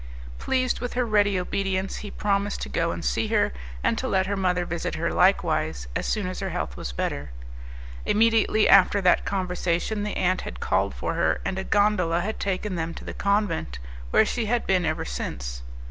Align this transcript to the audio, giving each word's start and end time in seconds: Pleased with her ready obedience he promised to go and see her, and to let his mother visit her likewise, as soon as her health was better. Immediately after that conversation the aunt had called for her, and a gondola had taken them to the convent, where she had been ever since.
Pleased 0.39 0.79
with 0.79 0.93
her 0.93 1.05
ready 1.05 1.39
obedience 1.39 1.97
he 1.97 2.09
promised 2.09 2.59
to 2.63 2.69
go 2.69 2.91
and 2.91 3.05
see 3.05 3.27
her, 3.27 3.53
and 3.83 3.99
to 3.99 4.07
let 4.07 4.25
his 4.25 4.35
mother 4.35 4.65
visit 4.65 4.95
her 4.95 5.13
likewise, 5.13 5.87
as 5.95 6.07
soon 6.07 6.25
as 6.25 6.39
her 6.39 6.49
health 6.49 6.75
was 6.75 6.91
better. 6.91 7.29
Immediately 8.03 8.67
after 8.67 8.99
that 8.99 9.25
conversation 9.25 10.01
the 10.01 10.17
aunt 10.17 10.41
had 10.41 10.59
called 10.59 10.95
for 10.95 11.13
her, 11.13 11.39
and 11.45 11.59
a 11.59 11.63
gondola 11.63 12.21
had 12.21 12.39
taken 12.39 12.73
them 12.73 12.95
to 12.95 13.05
the 13.05 13.13
convent, 13.13 13.77
where 14.09 14.25
she 14.25 14.47
had 14.47 14.65
been 14.65 14.85
ever 14.87 15.05
since. 15.05 15.61